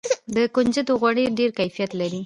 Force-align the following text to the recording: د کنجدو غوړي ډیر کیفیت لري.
د 0.35 0.37
کنجدو 0.55 0.93
غوړي 1.01 1.23
ډیر 1.37 1.49
کیفیت 1.59 1.91
لري. 1.99 2.19